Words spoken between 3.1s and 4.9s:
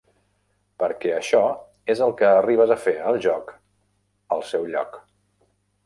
al joc al seu